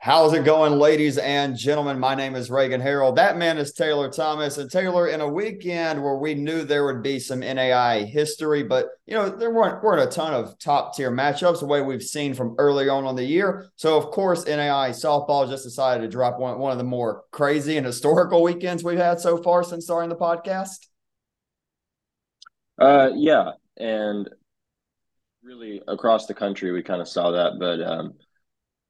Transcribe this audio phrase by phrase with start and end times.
[0.00, 1.98] How's it going, ladies and gentlemen?
[1.98, 3.16] My name is Reagen Harold.
[3.16, 4.56] That man is Taylor Thomas.
[4.56, 8.86] And Taylor, in a weekend where we knew there would be some NAI history, but
[9.06, 12.32] you know, there weren't, weren't a ton of top tier matchups the way we've seen
[12.32, 13.72] from early on in the year.
[13.74, 17.76] So, of course, NAI softball just decided to drop one, one of the more crazy
[17.76, 20.86] and historical weekends we've had so far since starting the podcast.
[22.78, 23.50] Uh, yeah.
[23.76, 24.30] And
[25.42, 27.54] really across the country, we kind of saw that.
[27.58, 28.14] But, um,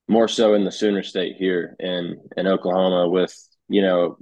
[0.08, 3.34] more so in the Sooner State here in in Oklahoma with
[3.68, 4.18] you know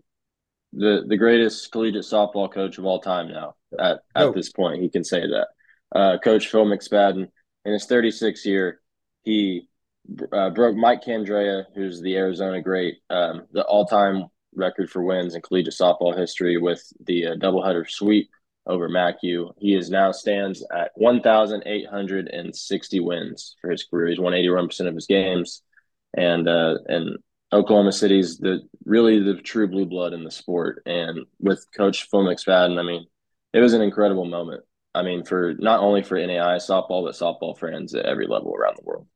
[0.72, 4.32] the the greatest collegiate softball coach of all time now at at oh.
[4.32, 5.48] this point he can say that
[5.94, 7.28] uh, Coach Phil McSpadden
[7.64, 8.80] in his 36th year
[9.22, 9.68] he
[10.32, 14.24] uh, broke Mike Candrea who's the Arizona great um, the all time
[14.55, 18.30] record for wins in collegiate softball history with the uh, doubleheader sweep
[18.66, 19.52] over MacU.
[19.58, 24.08] He is now stands at 1,860 wins for his career.
[24.08, 25.62] He's won 81% of his games
[26.16, 27.16] and uh, and
[27.52, 30.83] Oklahoma City's the really the true blue blood in the sport.
[30.86, 33.06] And with Coach Phil McSpadden, I mean,
[33.53, 34.64] it was an incredible moment.
[34.95, 38.77] I mean, for not only for NAI softball, but softball fans at every level around
[38.78, 39.06] the world.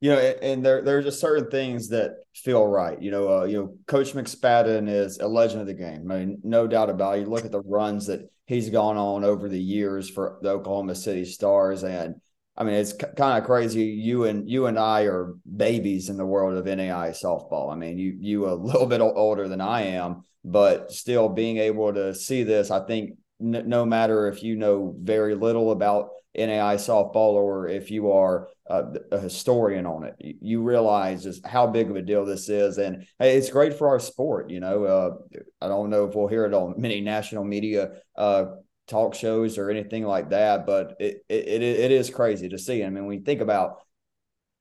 [0.00, 3.00] You know, and there there's just certain things that feel right.
[3.00, 6.10] You know, uh, you know, Coach McSpadden is a legend of the game.
[6.10, 7.20] I mean, no doubt about it.
[7.22, 10.94] You look at the runs that he's gone on over the years for the Oklahoma
[10.94, 12.16] City Stars, and
[12.58, 13.84] I mean, it's kind of crazy.
[13.84, 17.70] You and you and I are babies in the world of NAI softball.
[17.70, 21.92] I mean, you you a little bit older than I am, but still being able
[21.92, 26.76] to see this, I think n- no matter if you know very little about NAI
[26.76, 31.66] softball or if you are a, a historian on it, you, you, realize just how
[31.66, 34.50] big of a deal this is, and hey, it's great for our sport.
[34.50, 38.46] You know, uh, I don't know if we'll hear it on many national media uh,
[38.86, 42.84] talk shows or anything like that, but it it, it is crazy to see.
[42.84, 43.78] I mean, when you think about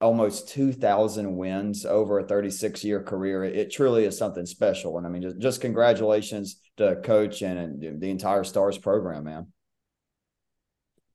[0.01, 4.97] almost 2000 wins over a 36 year career it, truly is something special.
[4.97, 9.47] And i mean just, just congratulations to coach and, and the entire stars program man.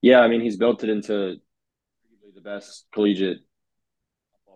[0.00, 1.37] Yeah i mean he's built it into
[2.34, 3.38] the best collegiate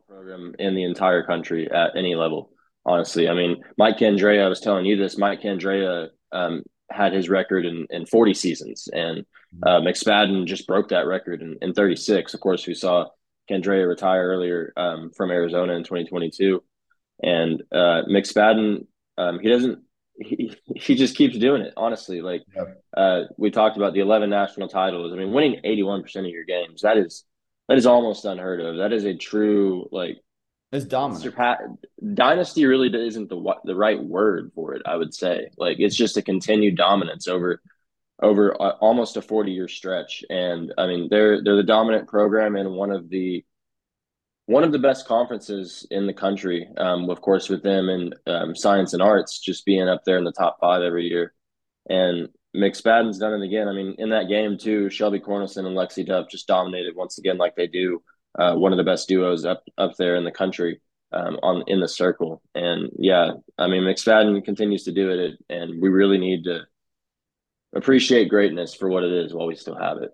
[0.09, 2.51] program in the entire country at any level
[2.87, 3.29] honestly.
[3.29, 7.67] I mean mike candrea i was telling you this mike candrea um, had his record
[7.67, 9.65] in, in 40 seasons, and mm-hmm.
[9.65, 12.35] uh, McSpadden just broke that record in, in 36.
[12.35, 13.07] Of course, we saw
[13.51, 16.63] Candrea retire earlier um, from Arizona in 2022,
[17.23, 18.87] and uh, McSpadden
[19.17, 19.81] um, he doesn't
[20.17, 21.73] he, he just keeps doing it.
[21.77, 22.43] Honestly, like
[22.97, 25.13] uh, we talked about the 11 national titles.
[25.13, 27.25] I mean, winning 81 percent of your games that is
[27.69, 28.77] that is almost unheard of.
[28.77, 30.19] That is a true like
[30.75, 31.25] it's dominant.
[31.25, 31.77] Surpa-
[32.15, 34.83] Dynasty really isn't the the right word for it.
[34.87, 37.61] I would say like it's just a continued dominance over
[38.23, 40.25] over uh, almost a 40 year stretch.
[40.29, 43.45] And I mean they're they're the dominant program in one of the
[44.47, 46.69] one of the best conferences in the country.
[46.77, 50.25] Um, of course, with them in um, science and arts, just being up there in
[50.25, 51.33] the top five every year.
[51.89, 53.69] And McSpadden's done it again.
[53.69, 57.39] I mean, in that game too, Shelby Cornelson and Lexi Duff just dominated once again,
[57.39, 58.03] like they do
[58.39, 60.81] uh, one of the best duos up up there in the country
[61.13, 62.43] um, on in the circle.
[62.55, 66.61] And yeah, I mean McSpadden continues to do it, and we really need to
[67.75, 70.11] appreciate greatness for what it is while we still have it.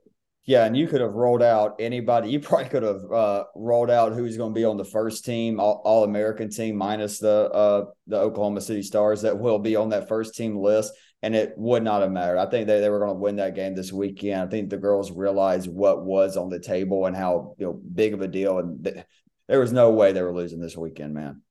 [0.46, 2.30] Yeah, and you could have rolled out anybody.
[2.30, 5.60] You probably could have uh, rolled out who's going to be on the first team,
[5.60, 10.08] all, American team, minus the uh, the Oklahoma City Stars that will be on that
[10.08, 10.92] first team list
[11.22, 12.38] and it would not have mattered.
[12.38, 14.40] I think they, they were going to win that game this weekend.
[14.40, 18.14] I think the girls realized what was on the table and how you know big
[18.14, 19.04] of a deal, and th-
[19.48, 21.42] there was no way they were losing this weekend, man.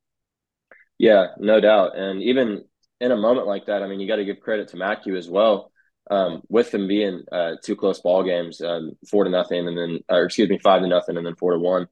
[0.98, 1.98] Yeah, no doubt.
[1.98, 2.66] And even
[3.00, 5.30] in a moment like that, I mean, you got to give credit to MacU as
[5.30, 5.72] well.
[6.12, 10.00] Um, with them being uh, two close ball games, um, four to nothing, and then,
[10.10, 11.88] or excuse me, five to nothing, and then four to one.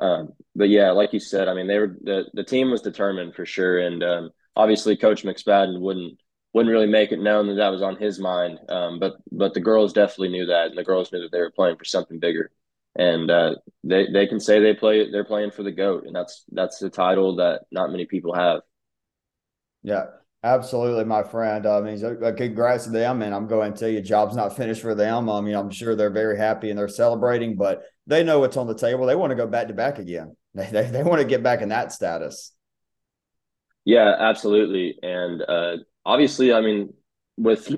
[0.00, 3.36] Um, but yeah, like you said, I mean, they were the the team was determined
[3.36, 6.18] for sure, and um, obviously, Coach McSpadden wouldn't
[6.52, 8.58] wouldn't really make it known that that was on his mind.
[8.68, 11.50] Um, but but the girls definitely knew that, and the girls knew that they were
[11.50, 12.50] playing for something bigger.
[12.96, 16.44] And uh, they they can say they play they're playing for the goat, and that's
[16.50, 18.62] that's the title that not many people have.
[19.82, 20.06] Yeah,
[20.42, 21.66] absolutely, my friend.
[21.66, 24.82] I mean, uh, congrats to them, and I'm going to tell you, job's not finished
[24.82, 25.30] for them.
[25.30, 28.66] I mean, I'm sure they're very happy and they're celebrating, but they know what's on
[28.66, 29.06] the table.
[29.06, 30.36] They want to go back to back again.
[30.52, 32.52] They they, they want to get back in that status.
[33.84, 35.76] Yeah, absolutely, and uh,
[36.10, 36.92] obviously, I mean,
[37.36, 37.68] with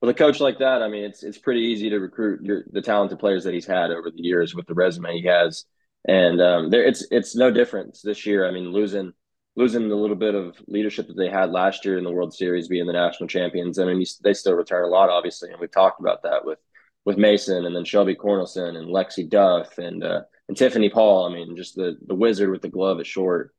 [0.00, 2.82] with a coach like that, I mean, it's it's pretty easy to recruit your, the
[2.82, 5.64] talented players that he's had over the years with the resume he has,
[6.06, 8.46] and um, there it's it's no difference this year.
[8.46, 9.12] I mean, losing
[9.56, 12.68] losing the little bit of leadership that they had last year in the World Series,
[12.68, 13.78] being the national champions.
[13.78, 16.58] I mean, they still return a lot, obviously, and we've talked about that with
[17.06, 21.26] with Mason and then Shelby Cornelson and Lexi Duff and uh, and Tiffany Paul.
[21.26, 23.54] I mean, just the the wizard with the glove at short.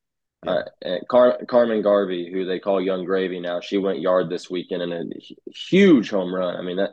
[0.48, 4.50] Uh, and Car- Carmen Garvey, who they call Young Gravy now, she went yard this
[4.50, 6.56] weekend in a huge home run.
[6.56, 6.92] I mean that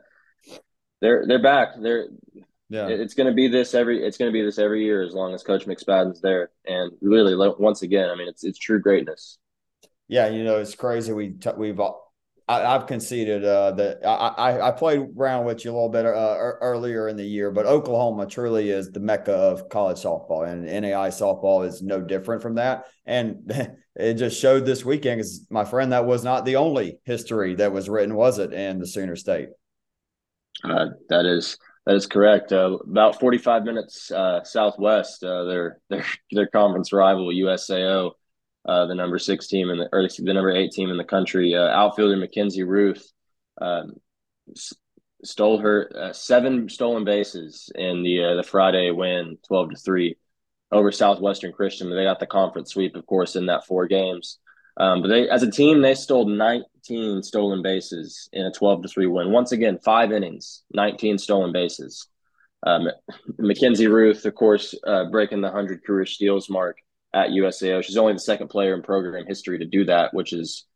[1.00, 1.68] they're they're back.
[1.80, 2.08] They're
[2.70, 2.88] yeah.
[2.88, 4.04] It's going to be this every.
[4.04, 6.50] It's going to be this every year as long as Coach McSpadden's there.
[6.66, 9.38] And really, once again, I mean, it's it's true greatness.
[10.08, 11.12] Yeah, you know, it's crazy.
[11.12, 11.80] We t- we've
[12.46, 16.10] I, have conceded uh, that I, I played around with you a little bit uh,
[16.60, 21.08] earlier in the year, but Oklahoma truly is the mecca of college softball, and NAI
[21.08, 22.84] softball is no different from that.
[23.06, 23.50] And
[23.96, 27.72] it just showed this weekend because my friend, that was not the only history that
[27.72, 29.48] was written, was it, in the Sooner State?
[30.62, 32.52] Uh, that is that is correct.
[32.52, 38.12] Uh, about 45 minutes uh, southwest, uh, their their their conference rival USAO,
[38.66, 41.54] uh, the number six team in the or the number eight team in the country,
[41.54, 43.06] uh, outfielder Mackenzie Ruth
[43.60, 43.92] um,
[45.22, 50.16] stole her uh, seven stolen bases in the the Friday win, 12 to three
[50.72, 51.90] over Southwestern Christian.
[51.90, 54.38] They got the conference sweep, of course, in that four games.
[54.76, 58.88] Um, but they, as a team, they stole 19 stolen bases in a 12 to
[58.88, 59.30] 3 win.
[59.30, 62.08] Once again, five innings, 19 stolen bases.
[62.66, 62.88] Um,
[63.38, 66.78] Mackenzie Ruth, of course, uh, breaking the 100 career steals mark
[67.14, 67.82] at USAO.
[67.82, 70.66] She's only the second player in program history to do that, which is,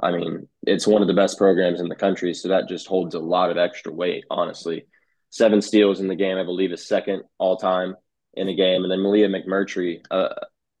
[0.00, 2.32] I mean, it's one of the best programs in the country.
[2.32, 4.86] So that just holds a lot of extra weight, honestly.
[5.30, 7.94] Seven steals in the game, I believe, is second all time
[8.34, 8.82] in a game.
[8.82, 10.34] And then Malia McMurtry, uh,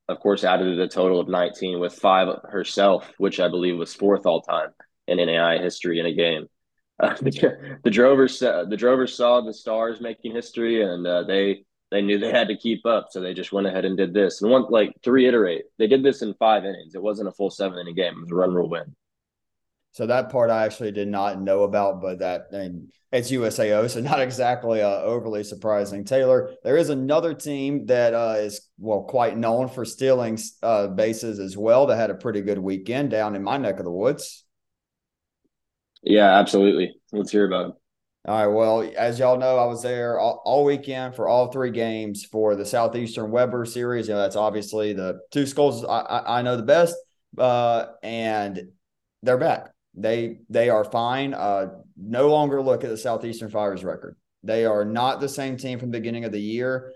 [0.08, 4.24] of course, added a total of 19 with five herself, which I believe was fourth
[4.24, 4.70] all time
[5.06, 6.46] in NAI history in a game.
[6.98, 11.64] Uh, the, the, Drovers, uh, the Drovers saw the Stars making history, and uh, they
[11.92, 14.40] they knew they had to keep up, so they just went ahead and did this.
[14.42, 16.94] And one, like to reiterate, they did this in five innings.
[16.94, 18.96] It wasn't a full seven inning game; it was a run rule win.
[19.92, 24.00] So that part I actually did not know about, but that and it's USAO, so
[24.00, 26.04] not exactly uh, overly surprising.
[26.04, 31.38] Taylor, there is another team that uh, is well quite known for stealing uh, bases
[31.38, 31.86] as well.
[31.86, 34.44] That had a pretty good weekend down in my neck of the woods.
[36.02, 36.96] Yeah, absolutely.
[37.12, 37.74] Let's hear about it.
[38.24, 38.54] All right.
[38.54, 42.54] Well, as y'all know, I was there all, all, weekend for all three games for
[42.54, 44.06] the Southeastern Webber series.
[44.06, 46.94] You know, that's obviously the two schools I, I, I know the best,
[47.36, 48.68] uh, and
[49.24, 49.72] they're back.
[49.94, 51.34] They they are fine.
[51.34, 54.16] Uh, no longer look at the Southeastern Fires record.
[54.44, 56.92] They are not the same team from the beginning of the year.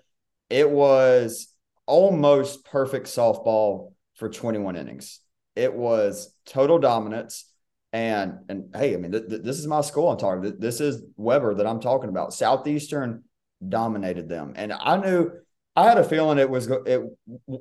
[0.49, 1.49] It was
[1.87, 5.21] almost perfect softball for 21 innings.
[5.57, 7.47] It was total dominance.
[7.97, 10.59] And and hey, I mean, th- th- this is my school I'm talking.
[10.59, 12.35] This is Webber that I'm talking about.
[12.35, 13.25] Southeastern
[13.67, 15.31] dominated them, and I knew
[15.75, 17.01] I had a feeling it was it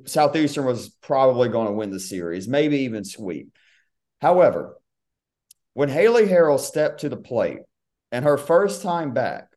[0.04, 3.56] Southeastern was probably going to win the series, maybe even sweep.
[4.20, 4.76] However,
[5.72, 7.60] when Haley Harrell stepped to the plate
[8.12, 9.48] and her first time back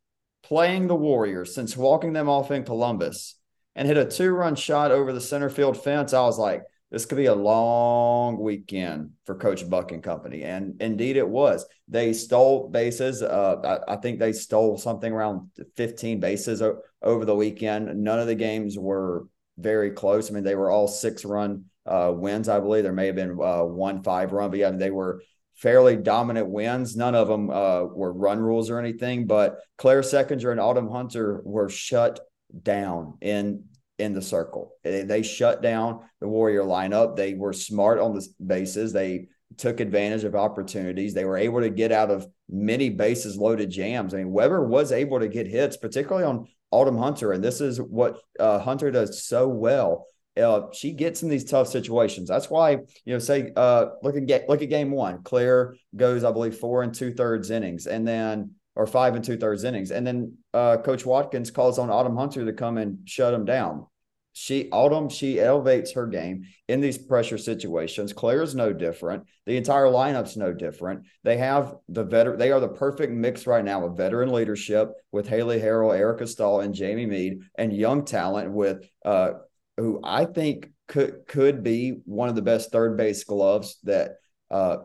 [0.44, 3.36] playing the Warriors since walking them off in Columbus
[3.76, 7.06] and hit a two run shot over the center field fence, I was like, this
[7.06, 10.44] could be a long weekend for Coach Buck and company.
[10.44, 11.66] And indeed it was.
[11.88, 13.22] They stole bases.
[13.22, 18.04] Uh, I, I, think they stole something around 15 bases o- over the weekend.
[18.04, 19.28] None of the games were
[19.58, 20.30] very close.
[20.30, 22.84] I mean, they were all six run uh, wins, I believe.
[22.84, 25.22] There may have been uh, one five run, but yeah, they were
[25.56, 26.96] fairly dominant wins.
[26.96, 31.42] None of them uh, were run rules or anything, but Claire Seckinger and Autumn Hunter
[31.44, 32.20] were shut
[32.64, 33.66] down in
[34.00, 34.74] in the circle.
[34.84, 37.16] They, shut down the Warrior lineup.
[37.16, 38.94] They were smart on the bases.
[38.94, 41.14] They took advantage of opportunities.
[41.14, 44.14] They were able to get out of many bases loaded jams.
[44.14, 47.82] I mean, Webber was able to get hits, particularly on Autumn Hunter, and this is
[47.82, 50.06] what uh, Hunter does so well
[50.40, 52.30] uh, she gets in these tough situations.
[52.30, 55.24] That's why you know, say uh, look at look at game one.
[55.24, 59.38] Claire goes, I believe, four and two thirds innings, and then or five and two
[59.38, 63.34] thirds innings, and then uh, Coach Watkins calls on Autumn Hunter to come and shut
[63.34, 63.86] him down.
[64.34, 68.14] She Autumn she elevates her game in these pressure situations.
[68.14, 69.24] Claire's no different.
[69.46, 71.06] The entire lineup's no different.
[71.24, 72.40] They have the veteran.
[72.40, 76.62] They are the perfect mix right now of veteran leadership with Haley Harrell, Erica Stahl,
[76.62, 79.32] and Jamie Mead, and young talent with uh,
[79.78, 84.18] who I think could could be one of the best third base gloves that
[84.52, 84.78] uh,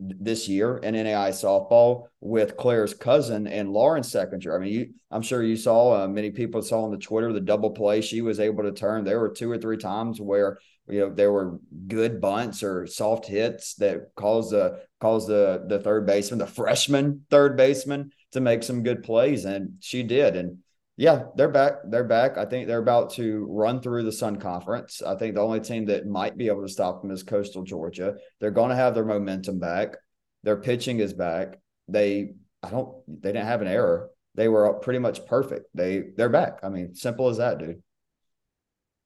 [0.00, 4.56] this year in NAI softball with Claire's cousin and Lauren Seckinger.
[4.56, 7.40] I mean, you, I'm sure you saw uh, many people saw on the Twitter the
[7.40, 9.04] double play she was able to turn.
[9.04, 13.26] There were two or three times where you know there were good bunts or soft
[13.26, 18.62] hits that caused the caused the the third baseman, the freshman third baseman, to make
[18.62, 20.34] some good plays, and she did.
[20.34, 20.58] And
[21.00, 21.76] yeah, they're back.
[21.86, 22.36] They're back.
[22.36, 25.00] I think they're about to run through the Sun Conference.
[25.00, 28.16] I think the only team that might be able to stop them is Coastal Georgia.
[28.38, 29.96] They're going to have their momentum back.
[30.42, 31.58] Their pitching is back.
[31.88, 34.10] They, I don't, they didn't have an error.
[34.34, 35.68] They were pretty much perfect.
[35.72, 36.58] They, they're back.
[36.62, 37.82] I mean, simple as that, dude.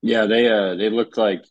[0.03, 1.45] Yeah, they, uh, they looked like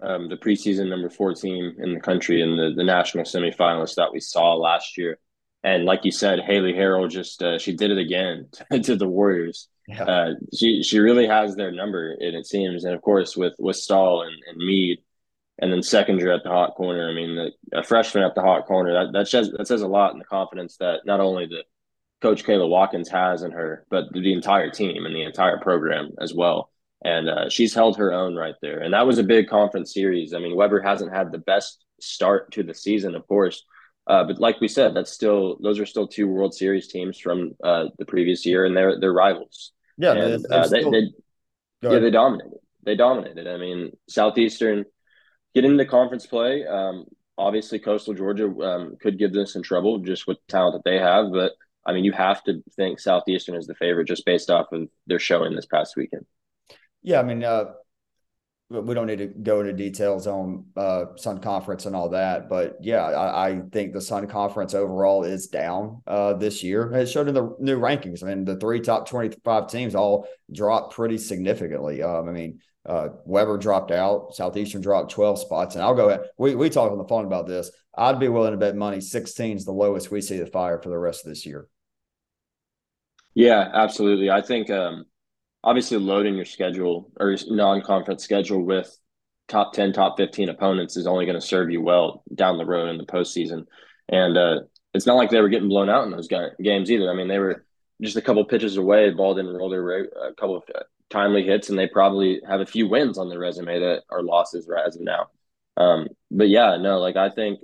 [0.00, 4.12] um, the preseason number four team in the country in the, the national semifinalists that
[4.12, 5.18] we saw last year.
[5.64, 8.48] And like you said, Haley Harrell just uh, she did it again
[8.84, 9.68] to the Warriors.
[9.88, 10.04] Yeah.
[10.04, 12.84] Uh, she she really has their number, and it seems.
[12.84, 14.98] And of course, with with Stahl and, and Mead,
[15.58, 17.08] and then Seckinger at the hot corner.
[17.08, 19.88] I mean, the, a freshman at the hot corner that that says that says a
[19.88, 21.64] lot in the confidence that not only the
[22.20, 26.32] coach Kayla Watkins has in her, but the entire team and the entire program as
[26.32, 26.70] well.
[27.04, 28.78] And uh, she's held her own right there.
[28.78, 30.32] And that was a big conference series.
[30.32, 33.64] I mean, Webber hasn't had the best start to the season, of course.
[34.06, 37.52] Uh, but like we said, that's still those are still two World Series teams from
[37.62, 39.72] uh, the previous year, and they're they're rivals.
[39.96, 41.10] Yeah, and, uh, they, they
[41.82, 42.58] yeah they dominated.
[42.84, 43.46] They dominated.
[43.46, 44.84] I mean, Southeastern
[45.54, 46.66] getting into conference play.
[46.66, 47.04] Um,
[47.38, 50.98] obviously, Coastal Georgia um, could give them some trouble just with the talent that they
[50.98, 51.52] have, but
[51.84, 55.18] I mean, you have to think Southeastern is the favorite just based off of their
[55.18, 56.26] showing this past weekend.
[57.02, 57.64] Yeah, I mean, uh,
[58.80, 62.78] we don't need to go into details on uh, Sun Conference and all that, but
[62.80, 66.92] yeah, I, I think the Sun Conference overall is down uh, this year.
[66.92, 68.22] It showed in the new rankings.
[68.22, 72.02] I mean, the three top twenty-five teams all dropped pretty significantly.
[72.02, 76.22] Um, I mean, uh, Webber dropped out, Southeastern dropped twelve spots, and I'll go ahead.
[76.38, 77.70] We we talked on the phone about this.
[77.94, 80.88] I'd be willing to bet money sixteen is the lowest we see the fire for
[80.88, 81.68] the rest of this year.
[83.34, 84.30] Yeah, absolutely.
[84.30, 85.06] I think um,
[85.64, 88.96] obviously loading your schedule or non-conference schedule with
[89.48, 92.88] top 10 top 15 opponents is only going to serve you well down the road
[92.88, 93.66] in the postseason.
[94.08, 94.60] And uh,
[94.94, 97.10] it's not like they were getting blown out in those games either.
[97.10, 97.64] I mean they were
[98.00, 101.68] just a couple pitches away ball didn't roll their a couple of uh, timely hits
[101.68, 104.96] and they probably have a few wins on their resume that are losses right as
[104.96, 105.28] of now.
[105.76, 107.60] Um, but yeah no like i think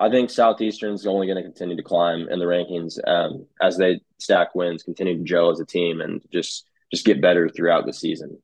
[0.00, 4.00] I think Southeastern's only going to continue to climb in the rankings um, as they
[4.16, 7.92] stack wins, continue to gel as a team, and just just get better throughout the
[7.92, 8.38] season.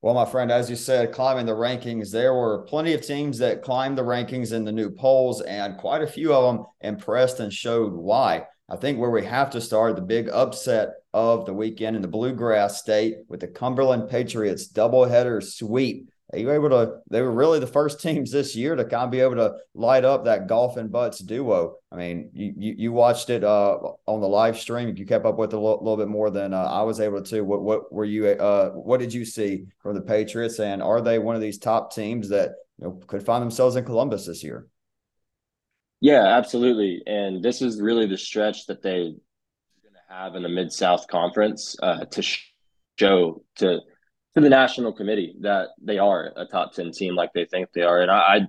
[0.00, 3.62] Well, my friend, as you said, climbing the rankings, there were plenty of teams that
[3.62, 7.52] climbed the rankings in the new polls, and quite a few of them impressed and
[7.52, 8.46] showed why.
[8.68, 12.08] I think where we have to start the big upset of the weekend in the
[12.08, 17.58] Bluegrass State with the Cumberland Patriots doubleheader sweep they were able to they were really
[17.58, 20.76] the first teams this year to kind of be able to light up that golf
[20.76, 21.76] and butts duo.
[21.90, 24.94] I mean you you, you watched it uh, on the live stream.
[24.96, 27.22] You kept up with it a little, little bit more than uh, i was able
[27.22, 27.42] to.
[27.42, 30.60] What what were you uh, what did you see from the patriots?
[30.60, 33.84] And are they one of these top teams that you know could find themselves in
[33.84, 34.66] columbus this year?
[36.00, 37.02] Yeah absolutely.
[37.06, 41.06] And this is really the stretch that they're going to have in the mid south
[41.08, 42.22] conference uh, to
[42.98, 43.80] show to
[44.38, 47.82] to the national committee that they are a top 10 team like they think they
[47.82, 48.00] are.
[48.00, 48.40] And I, I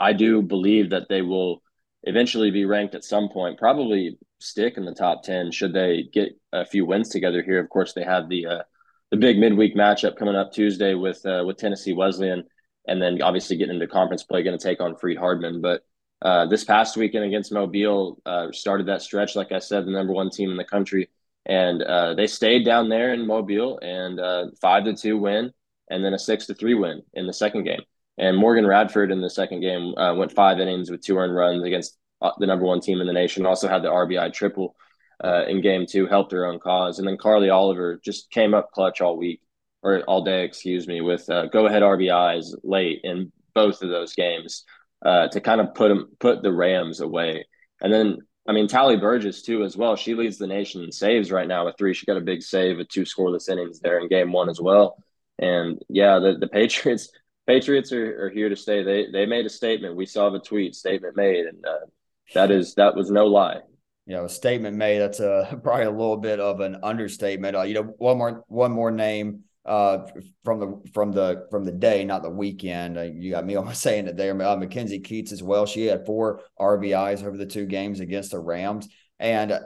[0.00, 1.60] i do believe that they will
[2.04, 6.28] eventually be ranked at some point probably stick in the top 10 should they get
[6.52, 7.60] a few wins together here.
[7.60, 8.62] Of course they have the uh,
[9.10, 12.44] the big midweek matchup coming up tuesday with uh, with tennessee wesleyan
[12.86, 15.60] and then obviously getting into conference play going to take on Freed-Hardeman.
[15.60, 15.82] But
[16.22, 20.12] uh, this past weekend against mobile uh, started that stretch like i said the number
[20.12, 21.08] one team in the country
[21.48, 25.50] and uh, they stayed down there in Mobile and uh, five to two win,
[25.90, 27.80] and then a six to three win in the second game.
[28.18, 31.64] And Morgan Radford in the second game uh, went five innings with two earned runs
[31.64, 33.46] against uh, the number one team in the nation.
[33.46, 34.76] Also had the RBI triple
[35.24, 36.98] uh, in game two, helped her own cause.
[36.98, 39.40] And then Carly Oliver just came up clutch all week
[39.82, 44.14] or all day, excuse me, with uh, go ahead RBIs late in both of those
[44.14, 44.64] games
[45.04, 47.46] to kind of put them put the Rams away.
[47.80, 49.94] And then I mean, Tally Burgess too as well.
[49.94, 51.92] She leads the nation in saves right now with three.
[51.92, 54.96] She got a big save with two scoreless innings there in game one as well.
[55.38, 57.10] And yeah, the, the Patriots
[57.46, 58.82] Patriots are, are here to stay.
[58.82, 59.96] They they made a statement.
[59.96, 61.86] We saw the tweet statement made, and uh,
[62.34, 63.60] that is that was no lie.
[64.06, 64.98] You know, a statement made.
[64.98, 67.54] That's a probably a little bit of an understatement.
[67.54, 70.06] Uh, you know, one more one more name uh,
[70.44, 72.96] from the from the from the day, not the weekend.
[72.96, 74.40] Uh, you got me almost saying it there.
[74.42, 75.66] Uh, Mackenzie Keats as well.
[75.66, 78.88] She had four RBIs over the two games against the Rams.
[79.18, 79.58] And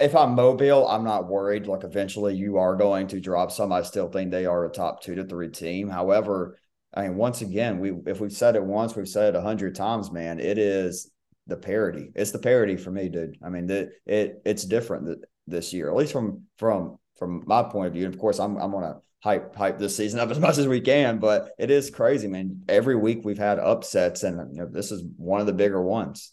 [0.00, 1.66] if I'm mobile, I'm not worried.
[1.66, 3.72] Like eventually, you are going to drop some.
[3.72, 5.90] I still think they are a top two to three team.
[5.90, 6.58] However,
[6.94, 9.74] I mean, once again, we if we've said it once, we've said it a hundred
[9.74, 10.40] times, man.
[10.40, 11.10] It is
[11.46, 12.12] the parity.
[12.14, 13.36] It's the parity for me, dude.
[13.42, 17.88] I mean, the, it it's different this year, at least from from from my point
[17.88, 18.04] of view.
[18.04, 20.80] And of course, I'm I'm gonna hype hype this season up as much as we
[20.80, 22.62] can, but it is crazy, man.
[22.68, 26.32] Every week we've had upsets, and you know, this is one of the bigger ones.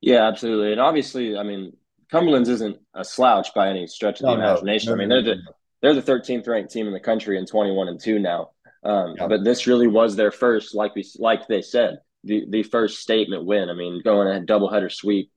[0.00, 1.72] Yeah, absolutely, and obviously, I mean,
[2.12, 4.90] Cumberlands isn't a slouch by any stretch of no, the imagination.
[4.90, 5.42] No, no, I mean, they're the
[5.80, 8.50] they're the 13th ranked team in the country and 21 and two now.
[8.82, 9.28] Um, yep.
[9.28, 13.44] But this really was their first, like we like they said, the the first statement
[13.44, 13.68] win.
[13.68, 15.30] I mean, going a doubleheader sweep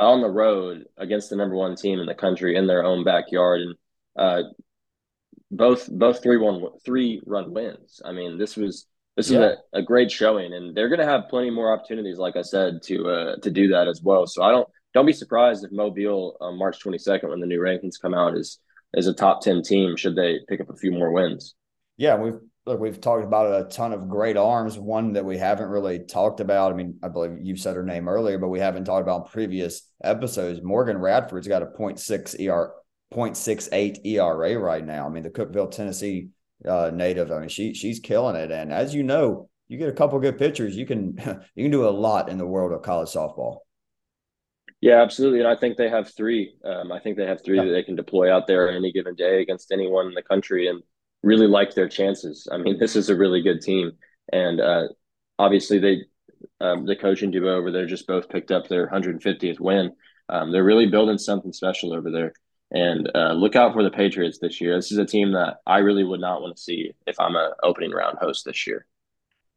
[0.00, 3.60] on the road against the number one team in the country in their own backyard,
[3.60, 3.74] and
[4.16, 4.42] uh,
[5.50, 8.00] both both three one three run wins.
[8.04, 9.38] I mean, this was this yeah.
[9.38, 12.42] is a, a great showing, and they're going to have plenty more opportunities, like I
[12.42, 14.26] said, to uh, to do that as well.
[14.26, 18.00] So I don't don't be surprised if Mobile on March 22nd, when the new rankings
[18.00, 18.58] come out, is
[18.94, 19.96] is a top 10 team.
[19.96, 21.54] Should they pick up a few more wins?
[21.96, 24.78] Yeah, we've look, we've talked about a ton of great arms.
[24.78, 26.72] One that we haven't really talked about.
[26.72, 29.82] I mean, I believe you said her name earlier, but we haven't talked about previous
[30.02, 30.62] episodes.
[30.62, 32.72] Morgan Radford's got a 0.6 ER,
[33.12, 35.06] 0.68 ERA right now.
[35.06, 36.28] I mean, the Cookeville, Tennessee
[36.66, 37.32] uh, native.
[37.32, 38.52] I mean, she she's killing it.
[38.52, 41.16] And as you know, you get a couple good pitchers, you can
[41.54, 43.58] you can do a lot in the world of college softball.
[44.80, 45.40] Yeah, absolutely.
[45.40, 46.54] And I think they have three.
[46.64, 47.64] Um, I think they have three yeah.
[47.64, 50.68] that they can deploy out there on any given day against anyone in the country
[50.68, 50.82] and
[51.22, 52.48] really like their chances.
[52.50, 53.92] I mean, this is a really good team.
[54.32, 54.88] And uh,
[55.38, 56.02] obviously, they
[56.60, 59.92] um, the coaching duo over there just both picked up their 150th win.
[60.28, 62.32] Um, they're really building something special over there.
[62.70, 64.76] And uh, look out for the Patriots this year.
[64.76, 67.50] This is a team that I really would not want to see if I'm an
[67.62, 68.86] opening round host this year.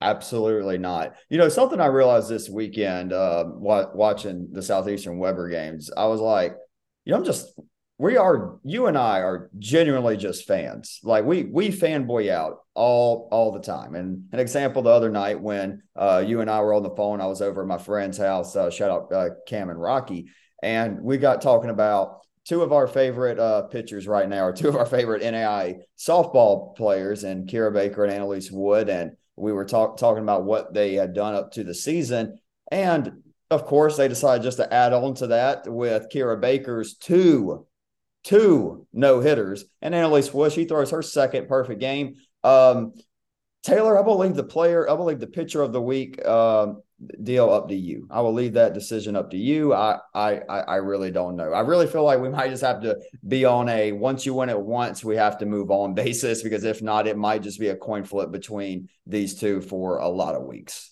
[0.02, 1.16] Absolutely not.
[1.30, 6.20] You know, something I realized this weekend uh, watching the Southeastern Webber games, I was
[6.20, 6.58] like,
[7.06, 7.54] you know, I'm just
[7.98, 11.00] we are you and I are genuinely just fans.
[11.04, 13.96] Like we we fanboy out all all the time.
[13.96, 17.22] And an example the other night when uh, you and I were on the phone,
[17.22, 18.56] I was over at my friend's house.
[18.56, 20.28] Uh, shout out uh, Cam and Rocky,
[20.62, 24.68] and we got talking about two of our favorite uh, pitchers right now are two
[24.68, 28.90] of our favorite NAI softball players, and Kira Baker and Annalise Wood.
[28.90, 32.40] And we were talk- talking about what they had done up to the season.
[32.72, 37.66] And of course, they decided just to add on to that with Kira Baker's two,
[38.24, 39.66] two no hitters.
[39.82, 42.16] And Annalise Wood, she throws her second perfect game.
[42.44, 42.94] Um,
[43.64, 46.82] Taylor, I believe the player, I believe the pitcher of the week um,
[47.22, 48.08] deal up to you.
[48.12, 49.74] I will leave that decision up to you.
[49.74, 51.54] I, I I really don't know.
[51.54, 54.50] I really feel like we might just have to be on a once you win
[54.50, 57.70] it once, we have to move on basis because if not, it might just be
[57.70, 60.92] a coin flip between these two for a lot of weeks.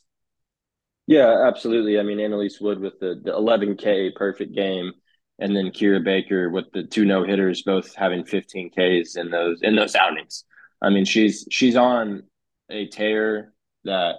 [1.08, 2.00] Yeah, absolutely.
[2.00, 4.94] I mean, Annalise Wood with the, the 11K perfect game,
[5.42, 9.62] and then Kira Baker with the two no hitters, both having 15 Ks in those
[9.62, 10.46] in those outings.
[10.82, 12.24] I mean, she's she's on
[12.70, 14.16] a tear that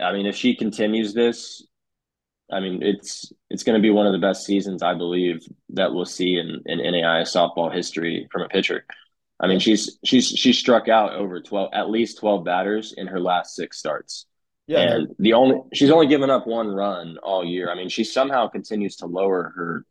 [0.00, 1.66] I mean, if she continues this,
[2.50, 5.94] I mean, it's it's going to be one of the best seasons I believe that
[5.94, 8.84] we'll see in in NAI softball history from a pitcher.
[9.38, 13.20] I mean, she's she's she struck out over twelve, at least twelve batters in her
[13.20, 14.26] last six starts.
[14.66, 17.70] Yeah, and the only she's only given up one run all year.
[17.70, 19.84] I mean, she somehow continues to lower her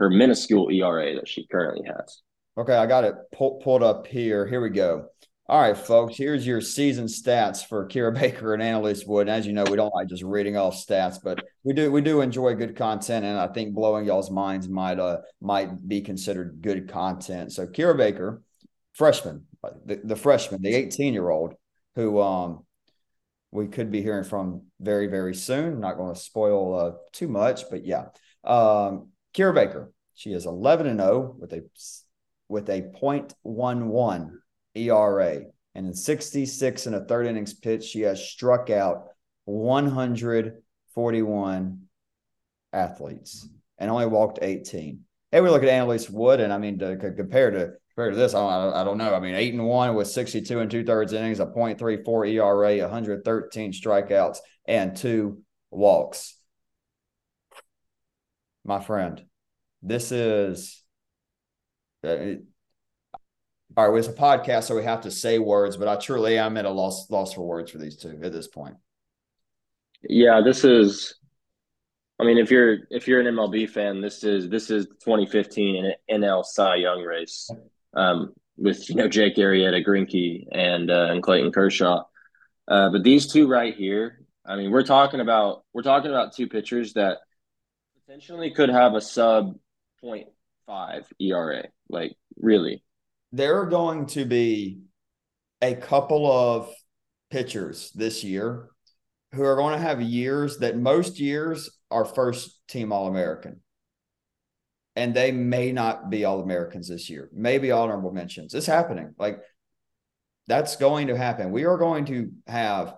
[0.00, 2.22] her minuscule ERA that she currently has.
[2.58, 4.46] Okay, I got it pull, pulled up here.
[4.46, 5.06] Here we go.
[5.46, 9.28] All right, folks, here's your season stats for Kira Baker and Annalise Wood.
[9.28, 12.00] And as you know, we don't like just reading off stats, but we do we
[12.00, 16.62] do enjoy good content, and I think blowing y'all's minds might uh might be considered
[16.62, 17.52] good content.
[17.52, 18.42] So Kira Baker,
[18.94, 19.44] freshman,
[19.84, 21.54] the, the freshman, the 18 year old
[21.94, 22.64] who um
[23.50, 25.80] we could be hearing from very very soon.
[25.80, 28.06] Not going to spoil uh, too much, but yeah,
[28.44, 31.64] um, Kira Baker, she is 11 and 0 with a
[32.48, 34.30] with a 0.11
[34.74, 35.40] ERA.
[35.74, 39.04] And in 66 and a third innings pitch, she has struck out
[39.44, 41.82] 141
[42.72, 45.04] athletes and only walked 18.
[45.30, 48.34] Hey, we look at Annalise Wood, and I mean, to, compare to compare to this,
[48.34, 49.14] I don't, I don't know.
[49.14, 53.72] I mean, eight and one with 62 and two thirds innings, a 0.34 ERA, 113
[53.72, 55.40] strikeouts, and two
[55.70, 56.39] walks.
[58.64, 59.24] My friend,
[59.82, 60.82] this is
[62.04, 62.34] uh,
[63.76, 66.56] all right, it's a podcast, so we have to say words, but I truly am
[66.56, 68.76] at a loss loss for words for these two at this point.
[70.02, 71.14] Yeah, this is
[72.20, 76.44] I mean, if you're if you're an MLB fan, this is this is 2015 NL
[76.44, 77.50] Cy Young race
[77.94, 82.02] um, with you know Jake Arrieta, Greinke, and uh, and Clayton Kershaw.
[82.68, 86.46] Uh, but these two right here, I mean, we're talking about we're talking about two
[86.46, 87.18] pitchers that
[88.10, 89.54] potentially could have a sub
[90.02, 91.62] 0.5 ERA.
[91.88, 92.82] Like really,
[93.30, 94.80] there are going to be
[95.62, 96.68] a couple of
[97.30, 98.68] pitchers this year
[99.32, 103.60] who are going to have years that most years are first team All American.
[104.96, 108.54] And they may not be All Americans this year, maybe honorable mentions.
[108.54, 109.14] It's happening.
[109.18, 109.38] Like
[110.48, 111.52] that's going to happen.
[111.52, 112.92] We are going to have,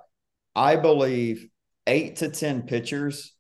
[0.57, 1.48] I believe,
[1.87, 3.35] eight to 10 pitchers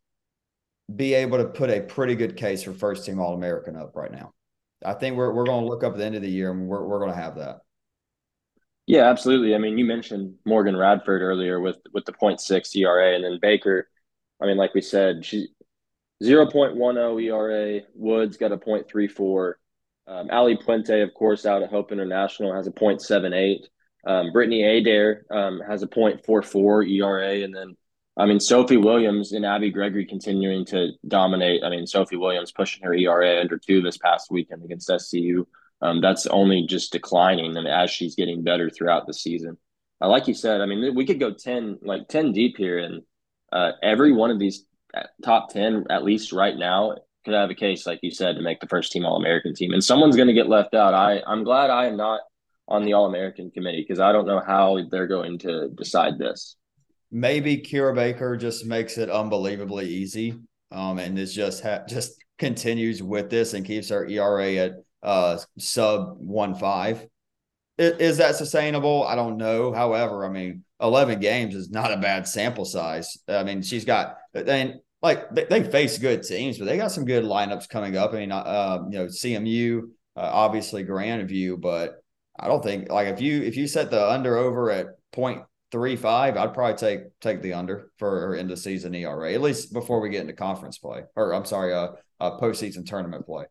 [0.96, 4.12] be able to put a pretty good case for first team All American up right
[4.12, 4.32] now.
[4.84, 6.66] I think we're we're going to look up at the end of the year and
[6.66, 7.60] we're we're going to have that.
[8.86, 9.54] Yeah, absolutely.
[9.54, 13.88] I mean, you mentioned Morgan Radford earlier with with the 0.6 ERA, and then Baker.
[14.40, 15.48] I mean, like we said, she
[16.22, 17.80] 0.10 ERA.
[17.94, 19.54] Woods got a 0.34.
[20.08, 23.60] Um, Ali Puente, of course, out at Hope International has a 0.78.
[24.04, 27.76] Um, Brittany Adair um, has a .44 ERA, and then
[28.16, 31.64] I mean Sophie Williams and Abby Gregory continuing to dominate.
[31.64, 35.46] I mean Sophie Williams pushing her ERA under two this past weekend against SCU.
[35.80, 39.58] Um, that's only just declining, and as she's getting better throughout the season.
[40.00, 43.02] Uh, like you said, I mean we could go ten like ten deep here, and
[43.52, 46.94] uh, every one of these uh, top ten, at least right now,
[47.24, 49.72] could have a case, like you said, to make the first team All American team,
[49.72, 50.94] and someone's going to get left out.
[50.94, 52.20] I I'm glad I am not
[52.68, 56.56] on the All American committee because I don't know how they're going to decide this.
[57.14, 60.34] Maybe Kira Baker just makes it unbelievably easy,
[60.70, 64.72] um, and is just ha- just continues with this and keeps our ERA at
[65.02, 67.06] uh, sub one five.
[67.76, 69.04] Is, is that sustainable?
[69.06, 69.72] I don't know.
[69.72, 73.18] However, I mean, eleven games is not a bad sample size.
[73.28, 77.04] I mean, she's got then like they, they face good teams, but they got some
[77.04, 78.14] good lineups coming up.
[78.14, 79.82] I mean, uh, you know, CMU,
[80.16, 82.02] uh, obviously Grandview, but
[82.38, 84.86] I don't think like if you if you set the under over at
[85.72, 90.00] 0.35, I'd probably take take the under for end of season ERA at least before
[90.00, 93.44] we get into conference play or I'm sorry, uh, uh postseason tournament play.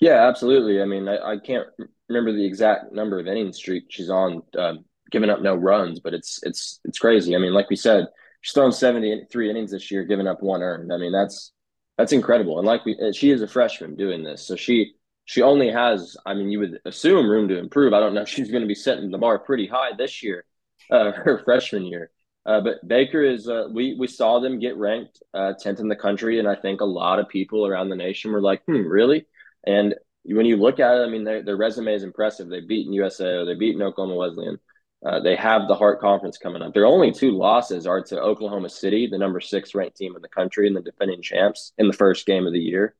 [0.00, 0.82] Yeah, absolutely.
[0.82, 1.66] I mean, I, I can't
[2.08, 6.14] remember the exact number of innings streak she's on, um, giving up no runs, but
[6.14, 7.34] it's it's it's crazy.
[7.34, 8.06] I mean, like we said,
[8.40, 10.92] she's thrown seventy three innings this year, giving up one earned.
[10.92, 11.52] I mean, that's
[11.96, 12.58] that's incredible.
[12.58, 14.94] And like we, she is a freshman doing this, so she
[15.26, 17.94] she only has, I mean, you would assume room to improve.
[17.94, 20.44] I don't know she's going to be setting the bar pretty high this year,
[20.90, 22.10] uh, her freshman year.
[22.46, 25.96] Uh, but Baker is, uh, we we saw them get ranked uh, tenth in the
[25.96, 29.26] country, and I think a lot of people around the nation were like, "Hmm, really?"
[29.66, 29.94] And
[30.24, 32.48] when you look at it, I mean, their, their resume is impressive.
[32.48, 34.58] They've beaten USAO, they've beaten Oklahoma Wesleyan.
[35.04, 36.72] Uh, they have the Heart Conference coming up.
[36.72, 40.28] Their only two losses are to Oklahoma City, the number six ranked team in the
[40.28, 42.94] country and the defending champs, in the first game of the year,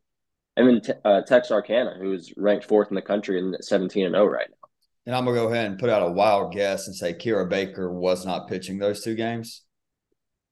[0.57, 4.49] and then uh, Texarkana, who's ranked fourth in the country and 17 and 0 right
[4.51, 4.64] now.
[5.07, 7.93] And I'm gonna go ahead and put out a wild guess and say Kira Baker
[7.93, 9.63] was not pitching those two games.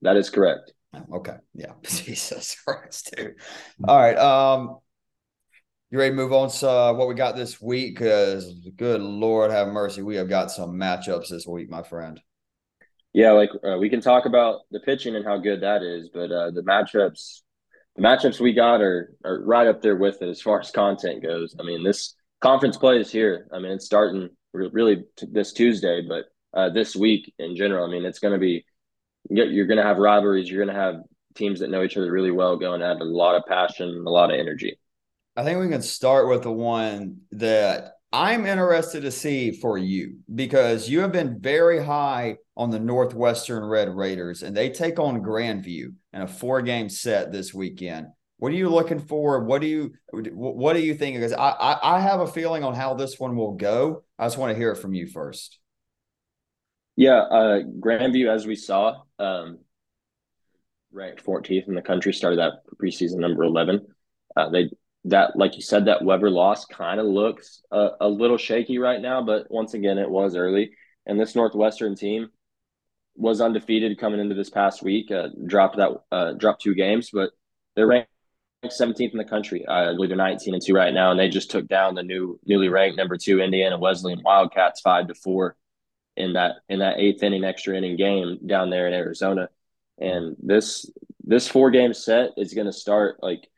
[0.03, 0.73] That is correct.
[1.13, 1.37] Okay.
[1.55, 1.73] Yeah.
[1.83, 3.35] Jesus Christ, dude.
[3.87, 4.17] All right.
[4.19, 4.79] Um,
[5.91, 7.95] you ready to move on to uh, what we got this week?
[7.95, 12.21] Because good Lord have mercy, we have got some matchups this week, my friend.
[13.15, 16.31] Yeah, like uh, we can talk about the pitching and how good that is, but
[16.31, 17.43] uh, the matchups
[17.97, 21.23] the matchups we got are, are right up there with it as far as content
[21.23, 21.55] goes.
[21.59, 23.49] I mean, this conference play is here.
[23.53, 27.91] I mean, it's starting really t- this Tuesday, but uh, this week in general, I
[27.91, 28.65] mean, it's going to be
[29.31, 30.51] you're going to have rivalries.
[30.51, 30.97] You're going to have
[31.35, 34.33] teams that know each other really well going at a lot of passion, a lot
[34.33, 34.79] of energy.
[35.37, 40.19] I think we can start with the one that I'm interested to see for you
[40.35, 45.23] because you have been very high on the Northwestern Red Raiders, and they take on
[45.23, 48.09] Grandview in a four game set this weekend.
[48.37, 49.45] What are you looking for?
[49.45, 51.17] What do you what do you think?
[51.17, 54.03] Because I, I, I have a feeling on how this one will go.
[54.23, 55.59] I just want to hear it from you first.
[56.95, 59.59] Yeah, uh, Grandview, as we saw, um,
[60.93, 63.85] ranked 14th in the country, started that preseason number 11.
[64.37, 64.71] Uh, they
[65.07, 69.03] that, like you said, that Webber loss kind of looks a, a, little shaky right
[69.03, 70.71] now, but once again, it was early.
[71.05, 72.29] And this Northwestern team
[73.17, 75.11] was undefeated coming into this past week.
[75.11, 77.31] Uh, dropped that, uh, dropped two games, but
[77.75, 78.12] they're ranked
[78.71, 79.67] 17th in the country.
[79.67, 82.39] I believe they're 19 and two right now, and they just took down the new,
[82.45, 85.57] newly ranked number two Indiana Wesleyan Wildcats five to four
[86.17, 89.49] in that in that eighth inning extra inning game down there in Arizona.
[89.99, 90.91] And this
[91.25, 93.49] this four game set is going to start like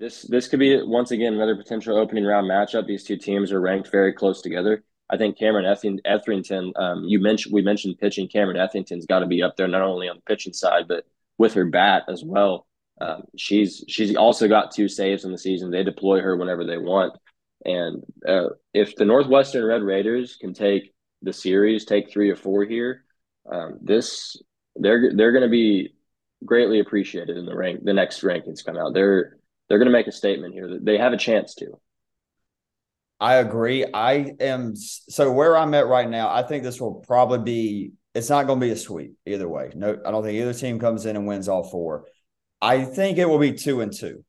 [0.00, 2.86] this this could be once again another potential opening round matchup.
[2.86, 4.82] These two teams are ranked very close together.
[5.10, 5.66] I think Cameron
[6.04, 8.28] Etherington, um, you mentioned we mentioned pitching.
[8.28, 11.04] Cameron Etherington's got to be up there not only on the pitching side but
[11.38, 12.66] with her bat as well.
[13.02, 15.70] Um, she's she's also got two saves in the season.
[15.70, 17.14] They deploy her whenever they want,
[17.64, 22.64] and uh, if the Northwestern Red Raiders can take the series, take three or four
[22.64, 23.04] here,
[23.50, 24.36] um, this
[24.76, 25.94] they're they're going to be
[26.44, 27.80] greatly appreciated in the rank.
[27.82, 28.94] The next rankings come out.
[28.94, 29.36] They're
[29.68, 31.78] they're going to make a statement here they have a chance to.
[33.18, 33.86] I agree.
[33.92, 36.28] I am so where I'm at right now.
[36.32, 37.92] I think this will probably be.
[38.14, 39.70] It's not going to be a sweep either way.
[39.74, 42.04] No, I don't think either team comes in and wins all four.
[42.62, 44.24] I think it will be two and two.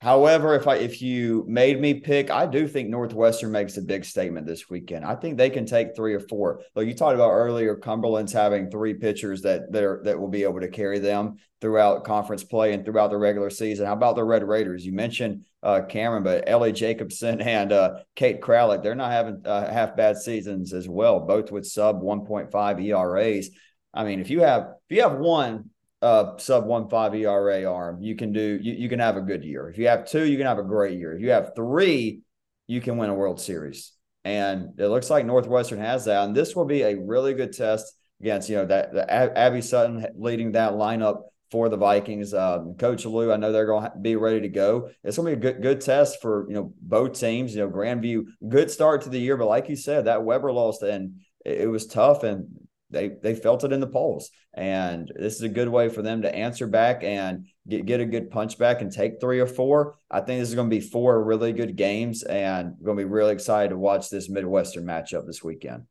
[0.00, 4.04] However, if I if you made me pick, I do think Northwestern makes a big
[4.04, 5.04] statement this weekend.
[5.04, 6.62] I think they can take three or four.
[6.74, 10.44] Though you talked about earlier, Cumberlands having three pitchers that that are, that will be
[10.44, 13.86] able to carry them throughout conference play and throughout the regular season.
[13.86, 14.84] How about the Red Raiders?
[14.84, 19.72] You mentioned uh, Cameron, but Ellie Jacobson and uh, Kate Kralik, they're not having uh,
[19.72, 23.50] half bad seasons as well, both with sub 1.5 ERAs.
[23.94, 25.70] I mean, if you have if you have one
[26.02, 29.44] uh, sub one five ERA arm, you can do you, you can have a good
[29.44, 29.68] year.
[29.68, 31.14] If you have two, you can have a great year.
[31.14, 32.20] If you have three,
[32.66, 33.92] you can win a World Series.
[34.24, 36.24] And it looks like Northwestern has that.
[36.24, 40.52] And this will be a really good test against, you know, that Abby Sutton leading
[40.52, 42.32] that lineup for the Vikings.
[42.32, 44.90] Um, Coach Lou, I know they're going to be ready to go.
[45.04, 47.54] It's going to be a good good test for you know both teams.
[47.54, 50.82] You know, Grandview good start to the year, but like you said, that Webber lost
[50.82, 52.46] and it, was tough, and
[52.92, 54.30] they they felt it in the polls.
[54.54, 58.04] And this is a good way for them to answer back and get get a
[58.06, 59.96] good punch back and take three or four.
[60.10, 63.10] I think this is going to be four really good games, and going to be
[63.10, 65.84] really excited to watch this Midwestern matchup this weekend.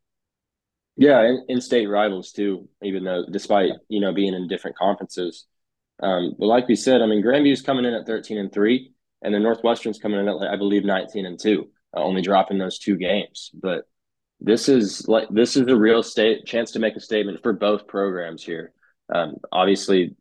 [0.95, 2.69] Yeah, in, in-state rivals too.
[2.83, 5.47] Even though, despite you know being in different conferences,
[6.03, 8.91] um, but like we said, I mean, Grandview's coming in at thirteen and three,
[9.23, 12.77] and then Northwestern's coming in at I believe nineteen and two, uh, only dropping those
[12.77, 13.49] two games.
[13.53, 13.85] But
[14.41, 17.87] this is like this is a real state chance to make a statement for both
[17.87, 18.73] programs here.
[19.13, 20.15] Um, obviously,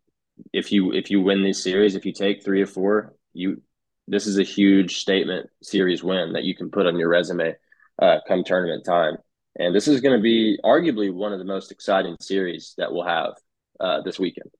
[0.53, 3.63] if you if you win this series, if you take three or four, you
[4.07, 7.55] this is a huge statement series win that you can put on your resume
[8.01, 9.17] uh, come tournament time.
[9.59, 13.07] And this is going to be arguably one of the most exciting series that we'll
[13.07, 13.35] have
[13.79, 14.51] uh, this weekend.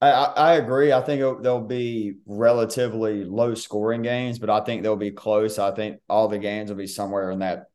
[0.00, 0.92] I, I agree.
[0.92, 5.58] I think there'll be relatively low scoring games, but I think they'll be close.
[5.58, 7.69] I think all the games will be somewhere in that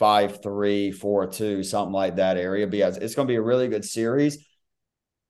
[0.00, 2.66] five, three, four, two, something like that area.
[2.66, 4.44] Because it's going to be a really good series.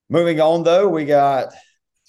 [0.09, 1.53] Moving on, though, we got.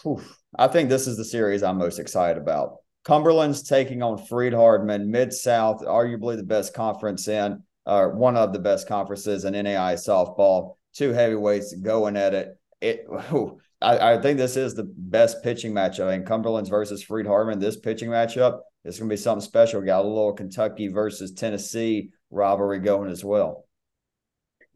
[0.03, 0.23] Whew,
[0.59, 2.77] I think this is the series I'm most excited about.
[3.05, 8.61] Cumberlands taking on Freed-Hardeman, Mid South, arguably the best conference in, or one of the
[8.61, 10.77] best conferences in NAI softball.
[10.95, 12.59] Two heavyweights going at it.
[12.81, 13.07] It.
[13.31, 16.09] Whew, I, I, think this is the best pitching matchup.
[16.09, 17.61] I Cumberlands versus Freed-Hardeman.
[17.61, 19.81] This pitching matchup is going to be something special.
[19.81, 23.67] We got a little Kentucky versus Tennessee rivalry going as well.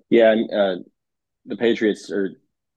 [0.08, 0.76] Yeah, and uh,
[1.46, 2.30] the Patriots are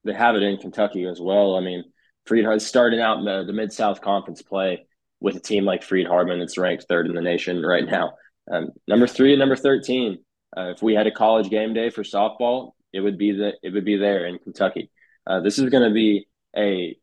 [0.04, 1.54] they have it in Kentucky as well.
[1.54, 1.84] I mean,
[2.24, 4.86] Freed starting out in the, the Mid South Conference play
[5.20, 8.14] with a team like Freed-Hardeman that's ranked third in the nation right now.
[8.50, 10.24] Um, number three and number thirteen.
[10.56, 13.72] Uh, if we had a college game day for softball, it would be the it
[13.72, 14.90] would be there in Kentucky.
[15.26, 16.96] Uh, this is going to be a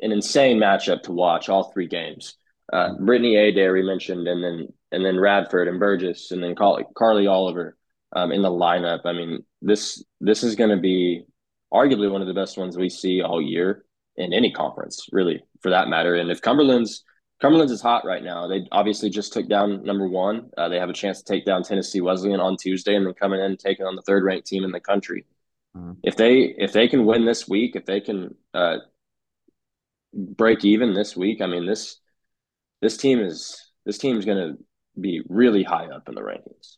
[0.00, 2.36] an insane matchup to watch all three games.
[2.72, 6.84] Uh, Brittany Adair we mentioned, and then and then Radford and Burgess, and then Carly,
[6.96, 7.76] Carly Oliver
[8.14, 9.00] um, in the lineup.
[9.04, 11.24] I mean, this this is going to be
[11.72, 13.84] arguably one of the best ones we see all year
[14.16, 16.14] in any conference, really, for that matter.
[16.14, 17.02] And if Cumberlands
[17.42, 18.48] Cumberlands is hot right now.
[18.48, 20.50] They obviously just took down number one.
[20.56, 23.40] Uh, they have a chance to take down Tennessee Wesleyan on Tuesday, and then coming
[23.40, 25.26] in and taking on the third ranked team in the country.
[25.76, 25.92] Mm-hmm.
[26.02, 28.78] If they if they can win this week, if they can uh,
[30.14, 32.00] break even this week, I mean this
[32.80, 34.64] this team is this team is going to
[35.00, 36.76] be really high up in the rankings.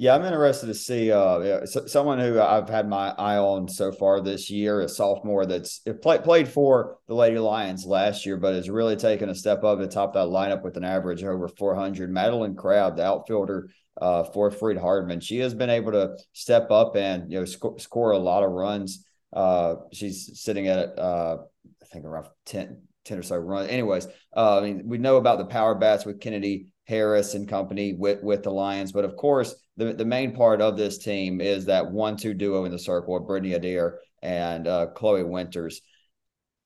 [0.00, 4.20] Yeah, I'm interested to see uh, someone who I've had my eye on so far
[4.20, 8.70] this year, a sophomore that's played played for the Lady Lions last year, but has
[8.70, 12.12] really taken a step up the top that lineup with an average over 400.
[12.12, 17.32] Madeline Crabb, the outfielder uh, for Freed-Hardeman, She has been able to step up and
[17.32, 19.04] you know sc- score a lot of runs.
[19.32, 21.38] Uh, she's sitting at uh,
[21.82, 23.70] I think around 10, 10 or so runs.
[23.70, 24.06] Anyways,
[24.36, 28.22] uh, I mean we know about the power bats with Kennedy Harris and company with
[28.22, 31.90] with the Lions, but of course the the main part of this team is that
[31.90, 35.80] one-two duo in the circle of Brittany Adair and uh, Chloe Winters.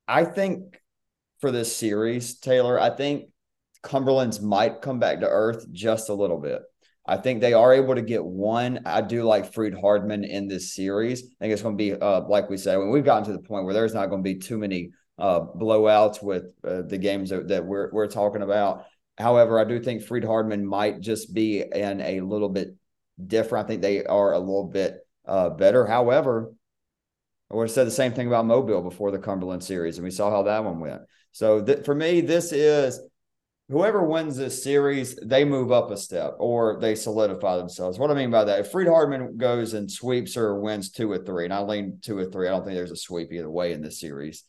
[0.09, 0.81] I think
[1.40, 3.27] for this series, Taylor, I think
[3.83, 6.62] Cumberlands might come back to earth just a little bit.
[7.05, 8.81] I think they are able to get one.
[8.87, 11.23] I do like Freed-Hardeman in this series.
[11.23, 13.40] I think it's going to be, uh, like we said, when we've gotten to the
[13.40, 17.31] point where there's not going to be too many uh, blowouts with uh, the games
[17.31, 18.87] that, that, we're, we're talking about.
[19.18, 22.75] However, I do think Freed-Hardeman might just be in a little bit
[23.25, 23.66] different.
[23.66, 25.87] I think they are a little bit uh, better.
[25.87, 26.53] However,
[27.51, 30.11] I would have said the same thing about Mobile before the Cumberland series, and we
[30.11, 31.03] saw how that one went.
[31.33, 32.98] So th- for me, this is
[33.68, 37.98] whoever wins this series, they move up a step or they solidify themselves.
[37.98, 41.44] What I mean by that, if Freed-Hardeman goes and sweeps or wins two or three,
[41.44, 43.83] and I lean two or three, I don't think there's a sweep either way in
[43.83, 44.44] this series.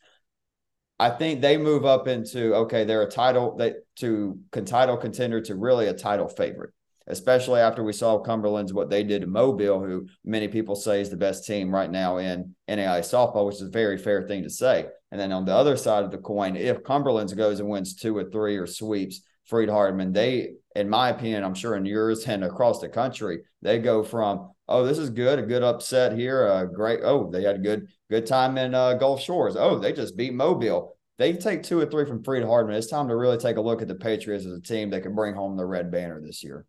[1.03, 5.55] I think they move up into okay, they're a title they to title contender to
[5.55, 6.71] really a title favorite,
[7.07, 11.09] especially after we saw Cumberlands what they did to Mobile, who many people say is
[11.09, 14.49] the best team right now in NAI softball, which is a very fair thing to
[14.49, 14.85] say.
[15.11, 18.15] And then on the other side of the coin, if Cumberlands goes and wins two
[18.15, 22.79] or three or sweeps Freed-Hardeman, they, in my opinion, I'm sure in yours and across
[22.79, 27.01] the country, they go from oh, this is good, a good upset here, a great.
[27.03, 29.55] Oh, they had a good good time in uh, Gulf Shores.
[29.57, 30.97] Oh, they just beat Mobile.
[31.17, 32.75] They take two or three from Freed-Hardeman.
[32.75, 35.13] It's time to really take a look at the Patriots as a team that can
[35.13, 36.65] bring home the red banner this year.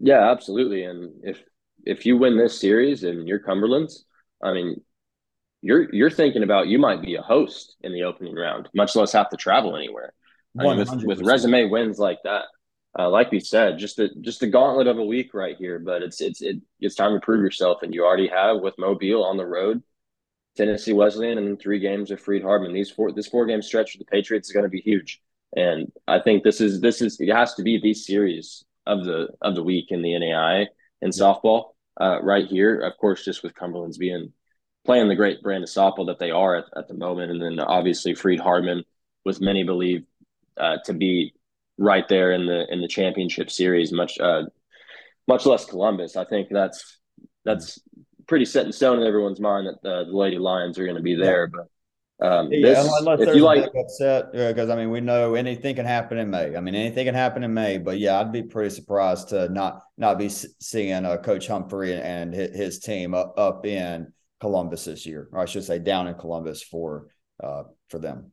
[0.00, 0.84] Yeah, absolutely.
[0.84, 1.42] And if
[1.84, 4.04] if you win this series and you're Cumberlands,
[4.42, 4.80] I mean,
[5.62, 9.12] you're you're thinking about you might be a host in the opening round, much less
[9.12, 10.14] have to travel anywhere.
[10.58, 12.44] I mean, with, with resume wins like that,
[12.98, 15.78] uh, like we said, just a just the gauntlet of a week right here.
[15.78, 19.24] But it's it's it, it's time to prove yourself, and you already have with Mobile
[19.24, 19.82] on the road,
[20.56, 22.74] Tennessee Wesleyan, and then three games of Freed-Hardeman.
[22.74, 25.22] These four this four game stretch for the Patriots is going to be huge,
[25.56, 29.28] and I think this is this is it has to be the series of the
[29.40, 30.66] of the week in the NAI
[31.00, 32.80] and softball uh, right here.
[32.80, 34.32] Of course, just with Cumberlands being
[34.84, 37.60] playing the great brand of softball that they are at, at the moment, and then
[37.60, 38.82] obviously Freed-Hardeman,
[39.24, 40.04] with many believe
[40.60, 41.34] uh, to be
[41.78, 44.42] right there in the in the championship series, much uh,
[45.26, 46.16] much less Columbus.
[46.16, 46.98] I think that's
[47.44, 47.80] that's
[48.26, 51.02] pretty set in stone in everyone's mind that the, the Lady Lions are going to
[51.02, 51.48] be there.
[51.48, 51.66] But
[52.26, 55.86] um, yeah, this, unless if you like upset, because I mean we know anything can
[55.86, 56.54] happen in May.
[56.54, 59.82] I mean anything can happen in May, but yeah, I'd be pretty surprised to not
[59.96, 65.28] not be seeing uh, Coach Humphrey and his team up, up in Columbus this year,
[65.32, 67.06] or I should say down in Columbus for
[67.42, 68.32] uh, for them.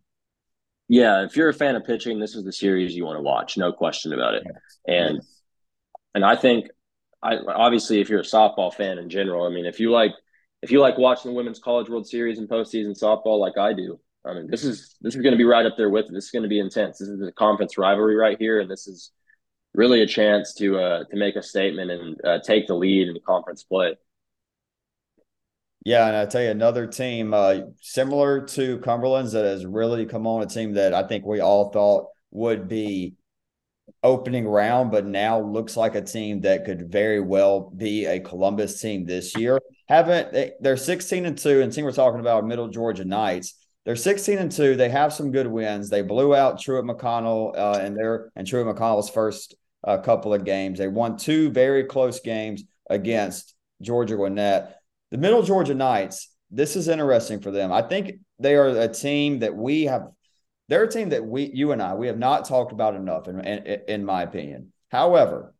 [0.88, 3.58] Yeah, if you're a fan of pitching, this is the series you want to watch,
[3.58, 4.44] no question about it.
[4.88, 5.22] And
[6.16, 6.70] and I think
[7.22, 10.12] I obviously if you're a softball fan in general, I mean if you like
[10.62, 14.00] if you like watching the Women's College World Series and postseason softball like I do,
[14.26, 16.14] I mean this is this is going to be right up there with it.
[16.14, 17.00] This is going to be intense.
[17.00, 19.12] This is a conference rivalry right here, and this is
[19.74, 23.14] really a chance to uh, to make a statement and uh, take the lead in
[23.14, 23.96] the conference play.
[25.88, 30.28] Yeah, and I tell you another team uh, similar to Cumberlands that has really come
[30.28, 33.14] on a team that I think we all thought would be
[34.04, 38.82] opening round, but now looks like a team that could very well be a Columbus
[38.82, 39.62] team this year.
[39.88, 43.54] Haven't they, they're 16 and 2, and team we're talking about Middle Georgia Knights.
[43.86, 44.76] They're 16 and 2.
[44.76, 45.90] They have some good wins.
[45.90, 50.44] They blew out Truett McConnell uh, in their and Truett McConnell's first uh, couple of
[50.44, 50.80] games.
[50.80, 54.77] They won two very close games against Georgia Gwinnett.
[55.12, 57.72] The Middle Georgia Knights, this is interesting for them.
[57.72, 60.08] I think they are a team that we have.
[60.68, 63.40] They're a team that we, you and I, we have not talked about enough, in,
[63.40, 64.74] in, in my opinion.
[64.90, 65.54] However,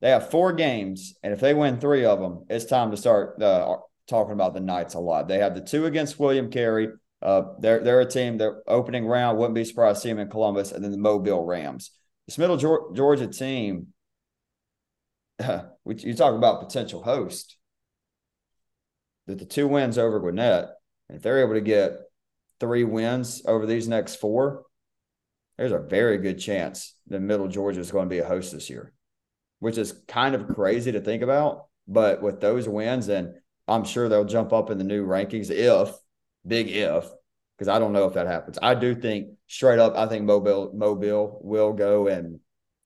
[0.00, 3.40] they have four games, and if they win three of them, it's time to start
[3.40, 3.76] uh,
[4.08, 5.28] talking about the Knights a lot.
[5.28, 6.88] They have the two against William Carey.
[7.22, 8.38] Uh, they're they're a team.
[8.38, 11.44] Their opening round wouldn't be surprised to see them in Columbus, and then the Mobile
[11.44, 11.90] Rams.
[12.26, 13.88] This Middle Georgia team,
[15.38, 17.56] you talk about potential host
[19.30, 20.68] that the two wins over Gwinnett,
[21.08, 21.98] and if they're able to get
[22.60, 24.64] three wins over these next four,
[25.56, 28.70] there's a very good chance that Middle Georgia is going to be a host this
[28.70, 28.92] year,
[29.58, 31.66] which is kind of crazy to think about.
[31.88, 33.34] But with those wins, and
[33.66, 35.94] I'm sure they'll jump up in the new rankings if,
[36.46, 37.08] big if,
[37.56, 38.58] because I don't know if that happens.
[38.62, 42.40] I do think straight up, I think Mobile Mobile will go and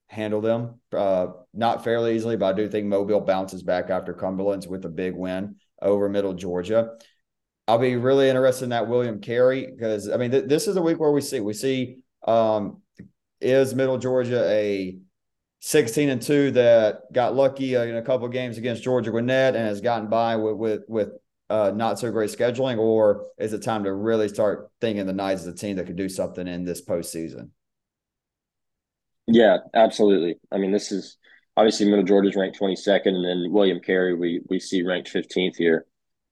[0.09, 0.80] handle them.
[0.92, 4.88] Uh, not fairly easily, but I do think Mobile bounces back after Cumberlands with a
[4.88, 6.97] big win over Middle Georgia.
[7.68, 10.83] I'll be really interested in that William Carey because I mean th- this is a
[10.83, 12.83] week where we see we see um,
[13.40, 14.99] is Middle Georgia a
[15.61, 19.66] 16 and 2 that got lucky uh, in a couple games against Georgia Gwinnett and
[19.66, 21.09] has gotten by with with, with
[21.51, 25.42] uh, not so great scheduling, or is it time to really start thinking the Knights
[25.42, 27.51] as a team that could do something in this postseason?
[29.27, 30.38] Yeah, absolutely.
[30.51, 31.16] I mean, this is
[31.56, 35.86] obviously Middle Georgia's ranked 22nd, and then William Carey we we see ranked 15th here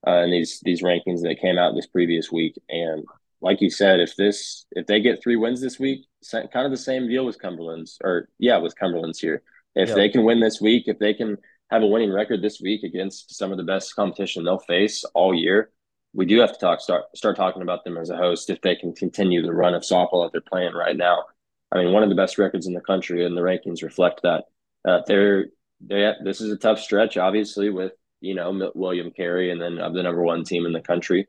[0.06, 2.54] uh, in these these rankings that came out this previous week.
[2.68, 3.04] And
[3.40, 6.76] like you said, if this if they get three wins this week, kind of the
[6.76, 9.42] same deal with Cumberlands, or yeah, with Cumberlands here.
[9.74, 11.38] If they can win this week, if they can
[11.70, 15.34] have a winning record this week against some of the best competition they'll face all
[15.34, 15.70] year,
[16.12, 18.76] we do have to talk start start talking about them as a host if they
[18.76, 21.24] can continue the run of softball that they're playing right now.
[21.72, 24.44] I mean, one of the best records in the country, and the rankings reflect that.
[24.84, 25.46] Uh, they're
[25.80, 29.94] they this is a tough stretch, obviously, with you know William Carey and then of
[29.94, 31.26] the number one team in the country.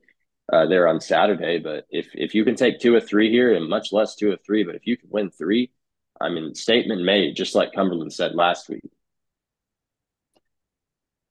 [0.52, 3.70] Uh, there on Saturday, but if if you can take two or three here, and
[3.70, 5.72] much less two or three, but if you can win three,
[6.20, 8.84] I mean, statement made, just like Cumberland said last week.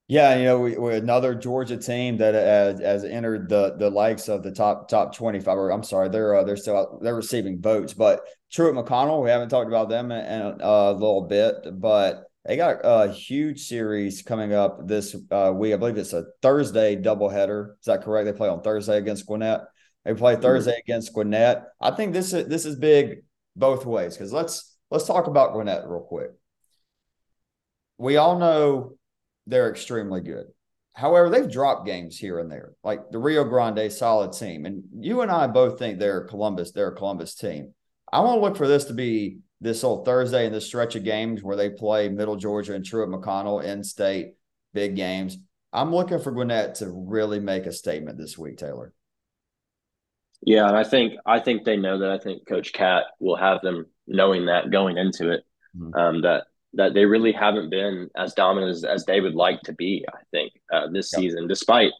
[0.09, 4.29] Yeah, you know, we, we another Georgia team that has, has, entered the the likes
[4.29, 5.57] of the top top twenty five.
[5.57, 7.95] I'm sorry, they're uh, they're still out, they're receiving votes.
[7.95, 8.21] But
[8.53, 12.81] Truett McConnell, we haven't talked about them in, in a little bit, but they got
[12.83, 15.73] a huge series coming up this uh, week.
[15.73, 17.75] I believe it's a Thursday doubleheader.
[17.81, 18.27] Is that correct?
[18.27, 19.61] They play on Thursday against Gwinnett.
[20.05, 20.43] They play mm-hmm.
[20.43, 20.91] Thursday mm-hmm.
[20.91, 21.65] against Gwinnett.
[21.81, 23.23] I think this is this is big
[23.55, 26.31] both ways because let's let's talk about Gwinnett real quick.
[27.99, 28.97] We all know
[29.47, 30.47] they're extremely good.
[30.95, 34.67] However, they've dropped games here and there, like the Rio Grande solid team.
[34.67, 37.73] And you and I both think they're Columbus, they're a Columbus team.
[38.13, 41.05] I want to look for this to be this whole Thursday and this stretch of
[41.05, 44.35] games where they play Middle Georgia and Truett McConnell in state,
[44.75, 45.39] big games.
[45.73, 48.93] I'm looking for Gwinnett to really make a statement this week, Taylor.
[50.43, 52.11] Yeah, and I think I think they know that.
[52.11, 55.45] I think Coach Cat will have them knowing that going into it.
[55.77, 55.95] mm-hmm.
[55.95, 59.73] um, that that they really haven't been as dominant as, as they would like to
[59.73, 60.05] be.
[60.13, 61.21] I think uh, this yep.
[61.21, 61.93] season, despite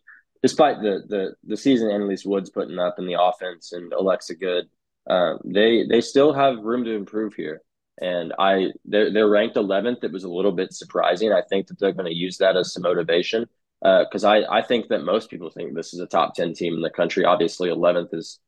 [0.43, 4.69] despite the the the season Annalise Woods putting up in the offense and Alexa Good,
[5.09, 7.63] um, they they still have room to improve here.
[8.01, 10.03] And I they're they're ranked 11th.
[10.03, 11.33] It was a little bit surprising.
[11.33, 13.47] I think that they're going to use that as some motivation
[13.81, 16.75] because uh, I I think that most people think this is a top 10 team
[16.75, 17.25] in the country.
[17.25, 18.39] Obviously, 11th is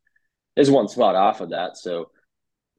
[0.56, 1.76] is one spot off of that.
[1.76, 2.10] So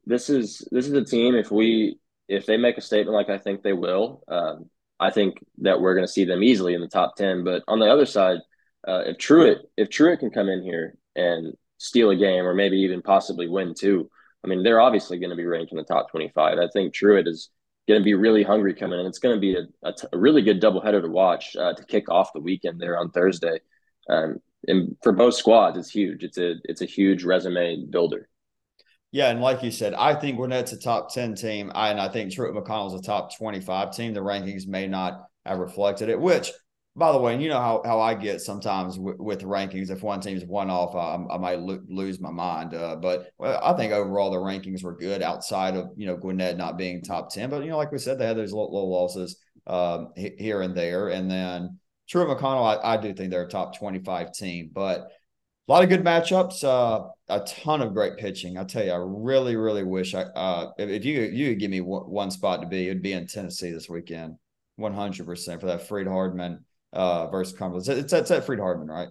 [0.04, 1.34] this is this is a team.
[1.34, 1.98] If we
[2.28, 4.68] if they make a statement like I think they will, um,
[4.98, 7.44] I think that we're going to see them easily in the top 10.
[7.44, 8.38] But on the other side,
[8.86, 12.78] uh, if Truett if Truett can come in here and steal a game or maybe
[12.78, 14.10] even possibly win two,
[14.44, 16.58] I mean they're obviously going to be ranked in the top 25.
[16.58, 17.50] I think Truett is
[17.88, 19.06] going to be really hungry coming in.
[19.06, 21.84] It's going to be a, a, t- a really good doubleheader to watch uh, to
[21.84, 23.60] kick off the weekend there on Thursday.
[24.08, 26.24] Um, and for both squads, it's huge.
[26.24, 28.28] It's a it's a huge resume builder.
[29.12, 31.70] Yeah, and like you said, I think Gwinnett's a top 10 team.
[31.74, 34.12] I, and I think Truett McConnell's a top 25 team.
[34.12, 36.50] The rankings may not have reflected it, which,
[36.96, 39.90] by the way, and you know how, how I get sometimes with, with rankings.
[39.90, 42.74] If one team's one off, I, I might lo- lose my mind.
[42.74, 46.56] Uh, but well, I think overall the rankings were good outside of, you know, Gwinnett
[46.56, 47.48] not being top 10.
[47.48, 49.36] But, you know, like we said, they had those little, little losses
[49.66, 51.08] um, here and there.
[51.10, 51.78] And then
[52.08, 54.70] Truett McConnell, I, I do think they're a top 25 team.
[54.74, 55.08] But–
[55.68, 56.64] a lot of good matchups.
[56.64, 58.56] Uh, a ton of great pitching.
[58.56, 61.70] I tell you, I really, really wish I uh, if, if you you could give
[61.70, 64.36] me one, one, spot to be, it'd be in Tennessee this weekend,
[64.76, 66.60] one hundred percent for that Freed-Hardeman
[66.92, 67.88] uh, versus Cumberland.
[67.88, 69.08] It's, it's, it's at Freed-Hardeman, right?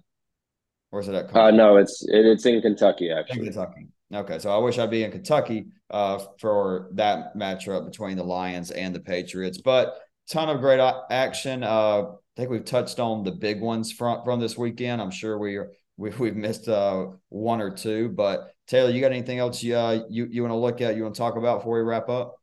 [0.92, 1.26] Or is it at?
[1.26, 1.60] Cumberland?
[1.60, 3.40] Uh, no, it's it, it's in Kentucky actually.
[3.40, 3.88] In Kentucky.
[4.14, 8.72] Okay, so I wish I'd be in Kentucky uh, for that matchup between the Lions
[8.72, 9.58] and the Patriots.
[9.58, 9.98] But
[10.30, 10.80] ton of great
[11.10, 11.64] action.
[11.64, 15.02] Uh, I think we've touched on the big ones from from this weekend.
[15.02, 18.10] I'm sure we are we, we've missed uh, one or two.
[18.10, 20.96] But Taylor, you got anything else you uh, you, you want to look at?
[20.96, 22.36] You want to talk about before we wrap up?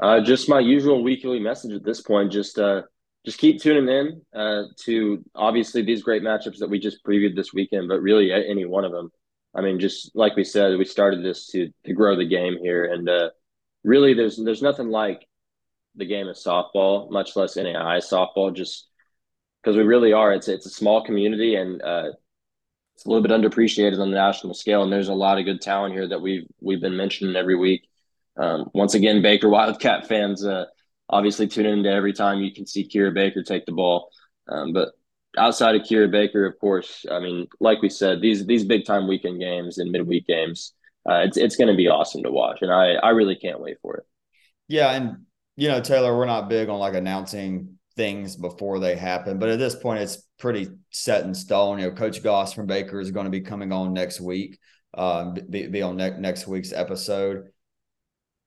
[0.00, 2.32] Uh, just my usual weekly message at this point.
[2.32, 2.82] Just uh,
[3.24, 7.52] just keep tuning in uh, to obviously these great matchups that we just previewed this
[7.52, 9.10] weekend, but really any one of them.
[9.54, 12.84] I mean, just like we said, we started this to to grow the game here,
[12.84, 13.30] and uh,
[13.82, 15.26] really, there's there's nothing like
[15.96, 18.54] the game of softball, much less NAIA softball.
[18.54, 18.88] Just
[19.62, 22.10] because we really are, it's it's a small community, and uh,
[22.98, 25.60] it's a little bit underappreciated on the national scale, and there's a lot of good
[25.60, 27.88] talent here that we've we've been mentioning every week.
[28.36, 30.64] Um, once again, Baker Wildcat fans uh,
[31.08, 34.10] obviously tune into every time you can see Kira Baker take the ball.
[34.48, 34.94] Um, but
[35.36, 39.06] outside of Kira Baker, of course, I mean, like we said, these these big time
[39.06, 40.72] weekend games and midweek games,
[41.08, 43.76] uh, it's it's going to be awesome to watch, and I I really can't wait
[43.80, 44.06] for it.
[44.66, 45.18] Yeah, and
[45.54, 49.38] you know, Taylor, we're not big on like announcing things before they happen.
[49.38, 51.80] But at this point, it's pretty set in stone.
[51.80, 54.58] You know, Coach Goss from Baker is going to be coming on next week,
[54.94, 57.48] uh, be, be on ne- next week's episode.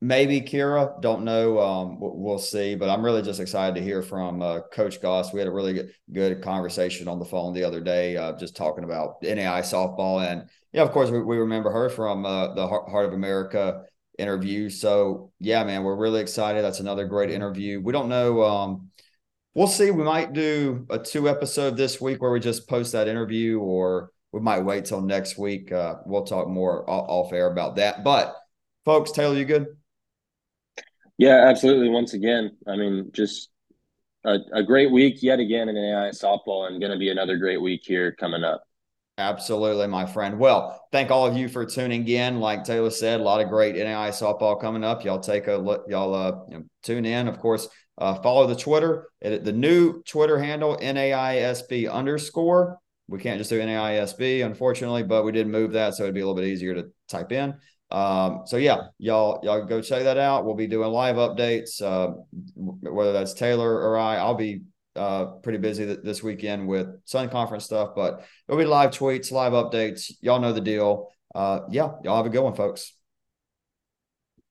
[0.04, 1.60] Maybe Kira, don't know.
[1.60, 2.74] Um, we'll see.
[2.74, 5.32] But I'm really just excited to hear from uh, Coach Goss.
[5.32, 8.86] We had a really good, conversation on the phone the other day, uh, just talking
[8.86, 10.26] about NAIA softball.
[10.26, 13.84] And, yeah, of course, we, we remember her from uh, the Heart of America
[14.18, 14.70] interview.
[14.70, 16.64] So, yeah, man, we're really excited.
[16.64, 17.82] That's another great interview.
[17.82, 18.44] We don't know.
[18.44, 18.91] Um,
[19.54, 19.92] we'll see.
[19.92, 24.12] We might do a two episode this week where we just post that interview, or
[24.32, 25.72] we might wait till next week.
[25.72, 28.04] Uh, we'll talk more off air about that.
[28.04, 28.36] But
[28.86, 29.68] folks, Taylor, you good?
[31.18, 31.90] Yeah, absolutely.
[31.90, 33.50] Once again, I mean, just
[34.24, 37.62] a, a great week yet again in NAIA softball, and going to be another great
[37.62, 38.64] week here coming up.
[39.18, 40.40] Absolutely, my friend.
[40.40, 42.40] Well, thank all of you for tuning in.
[42.40, 45.04] Like Taylor said, a lot of great NAIA softball coming up.
[45.04, 45.86] Y'all take a look.
[45.88, 47.28] Y'all uh, you know, tune in.
[47.28, 47.68] Of course,
[48.02, 49.08] uh, follow the Twitter.
[49.22, 52.80] It, the new Twitter handle, NAISB underscore.
[53.08, 55.94] We can't just do NAISB, unfortunately, but we did move that.
[55.94, 57.54] So it'd be a little bit easier to type in.
[57.92, 60.46] Um, so yeah, y'all, y'all go check that out.
[60.46, 62.14] We'll be doing live updates, uh,
[62.56, 64.62] whether that's Taylor or I, I'll be
[64.96, 69.32] uh, pretty busy th- this weekend with Sun Conference stuff, but it'll be live tweets,
[69.32, 70.12] live updates.
[70.22, 71.12] Y'all know the deal.
[71.36, 72.94] Uh, yeah, y'all have a good one, folks.